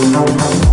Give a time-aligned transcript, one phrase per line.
[0.00, 0.69] Música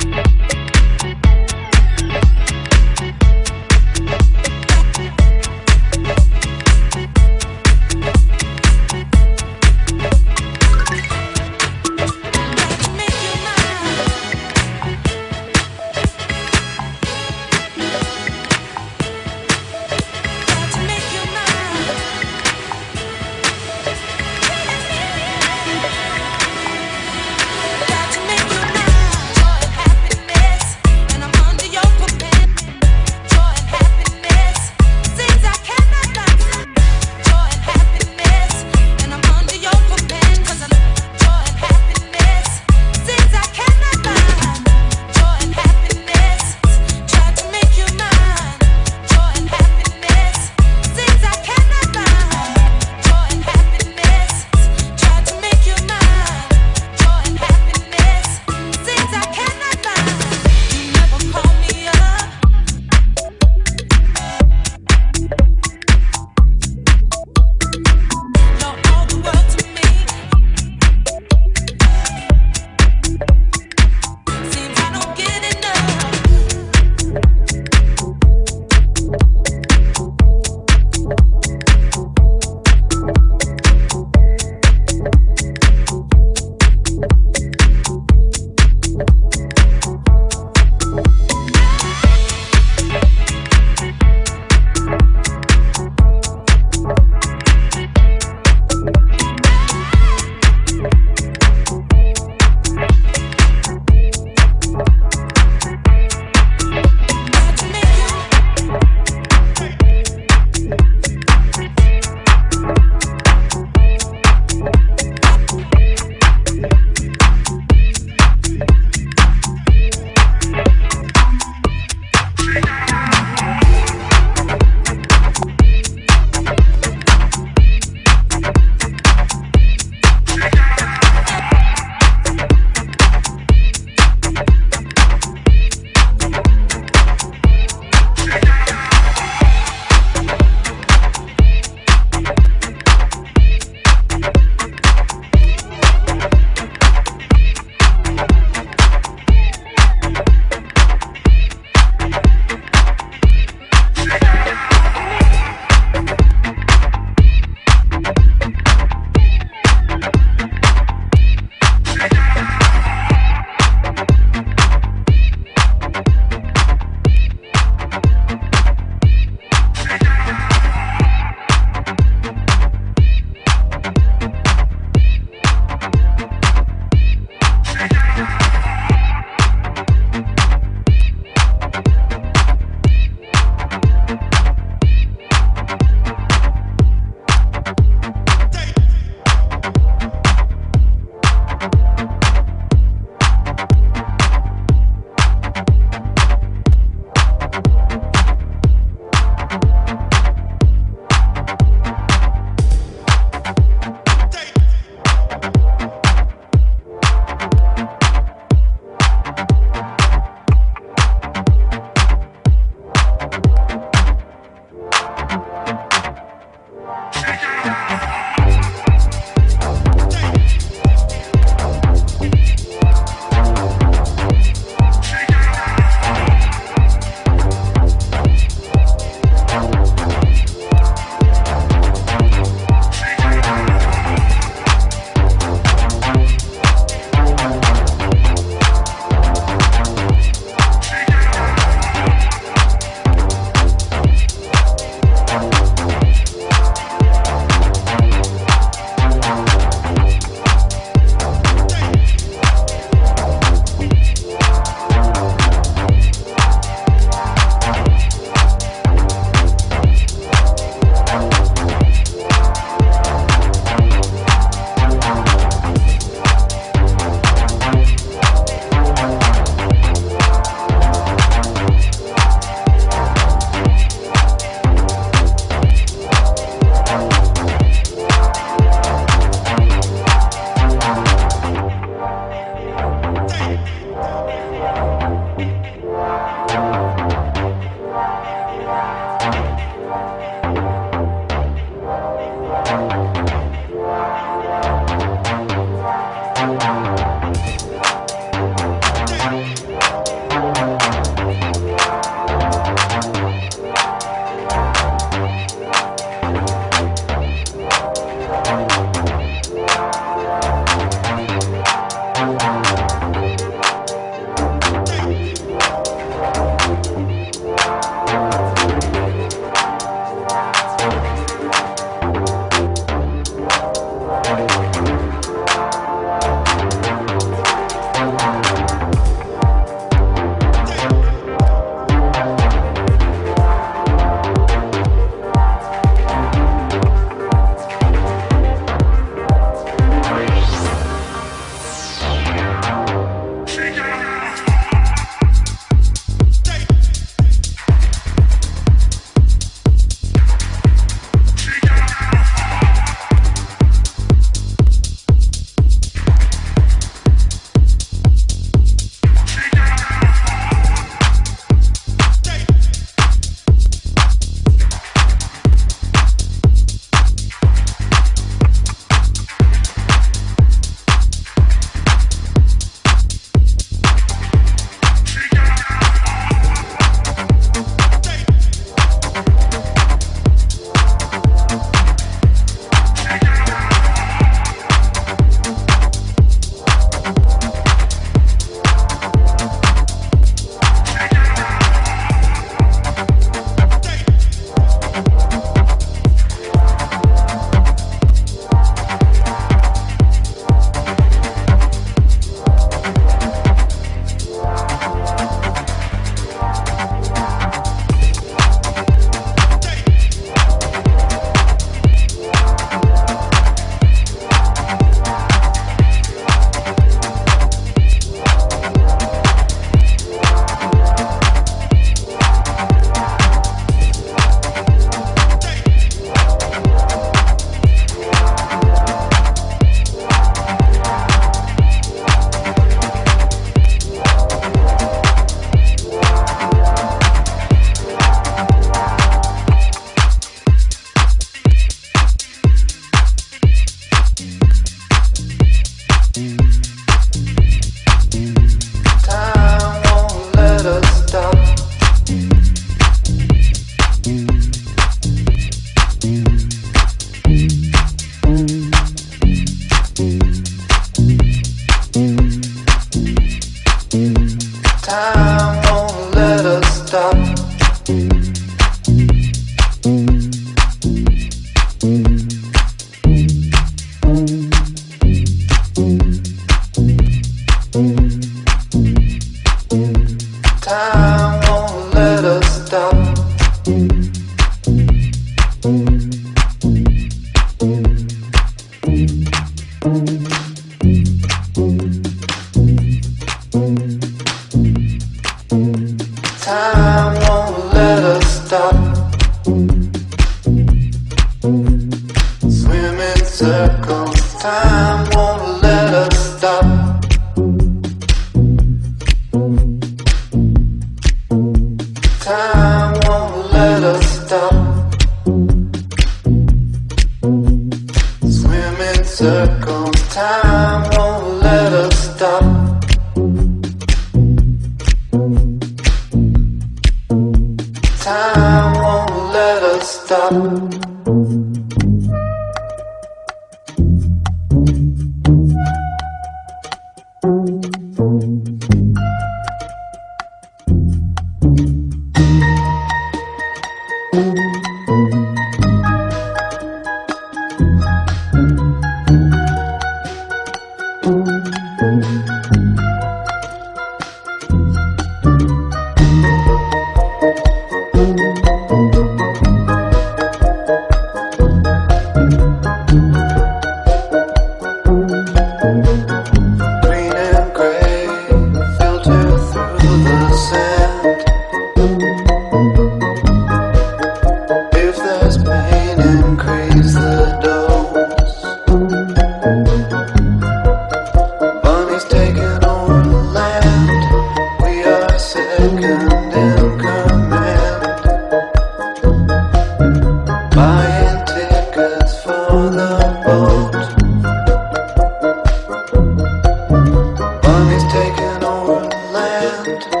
[599.61, 600.00] Abend.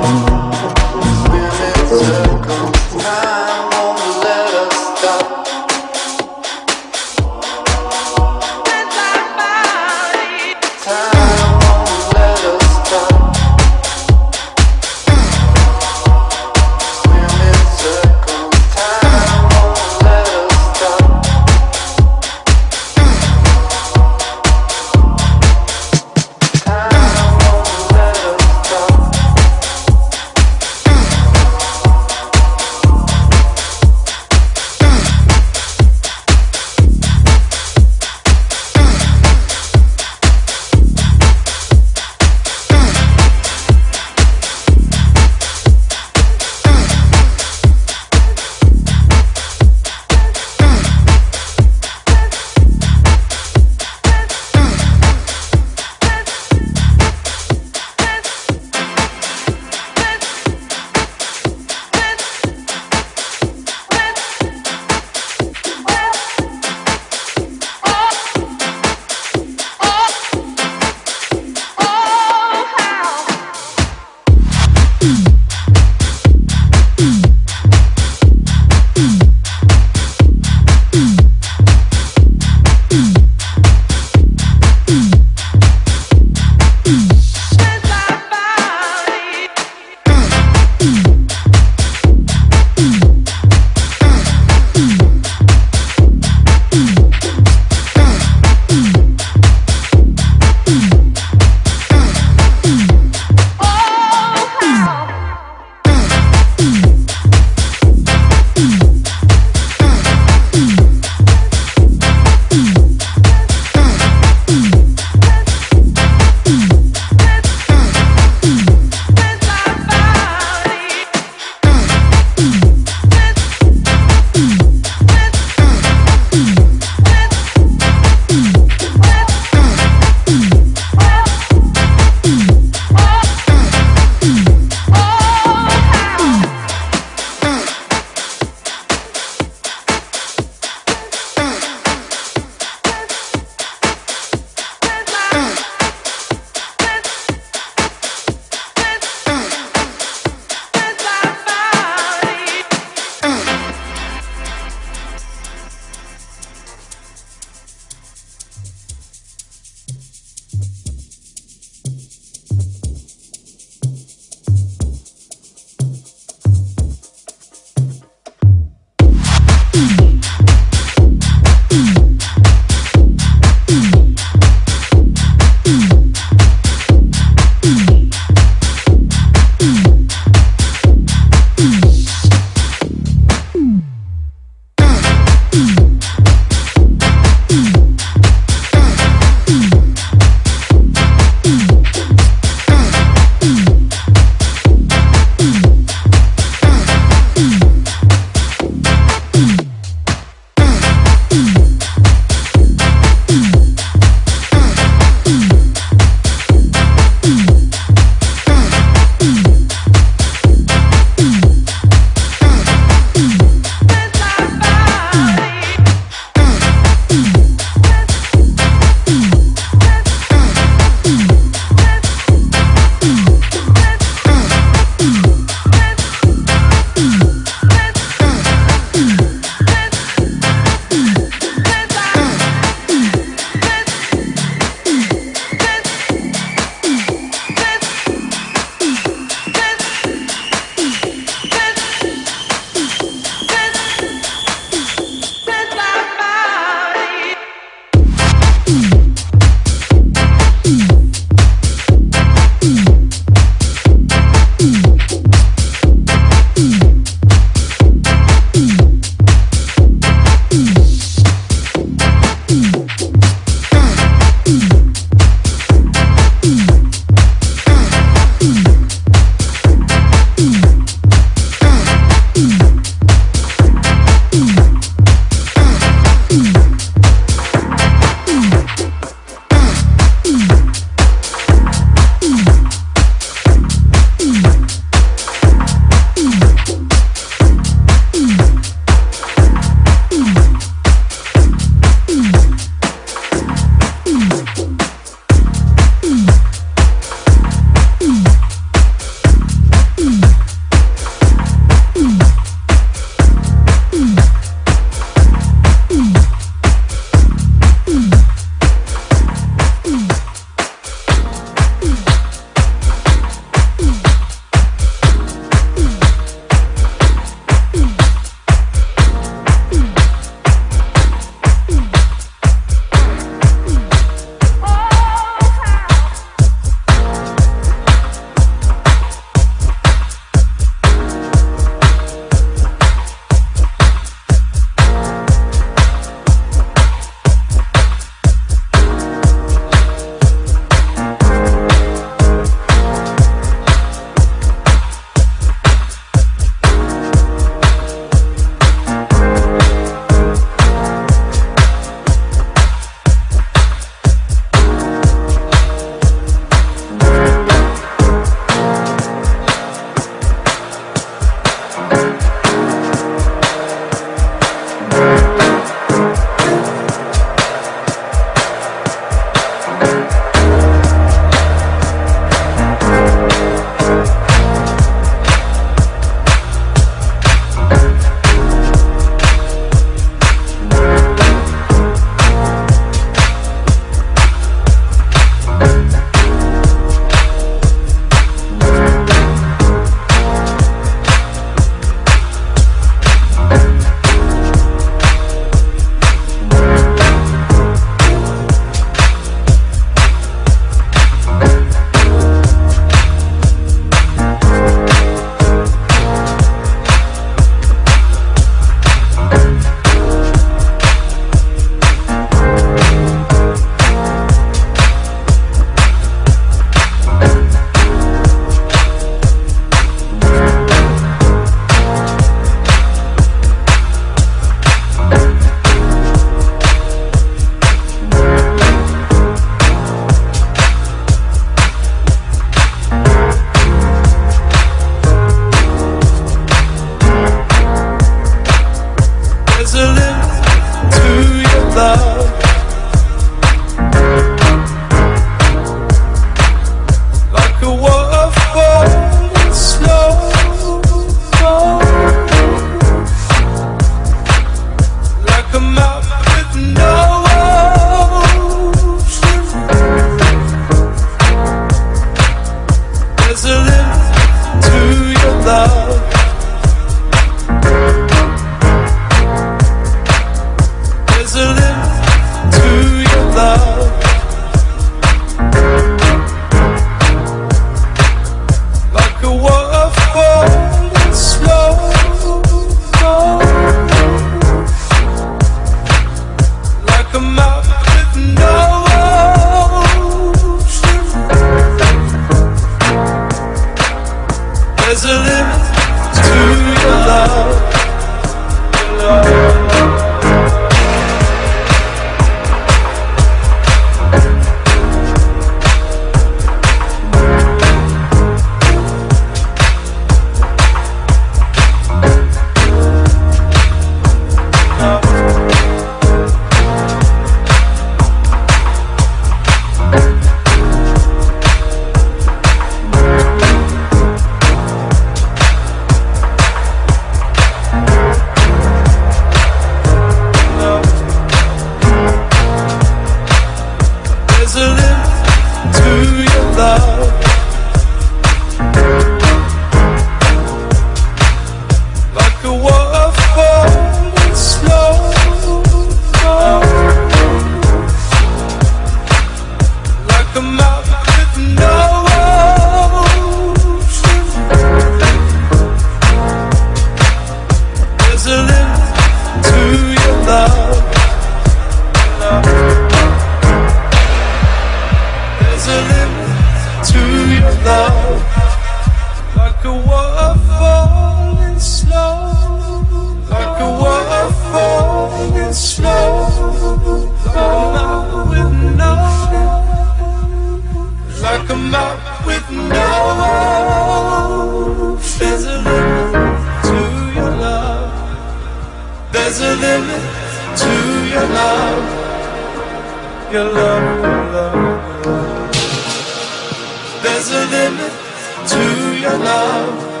[598.48, 598.64] to
[599.00, 600.00] your love,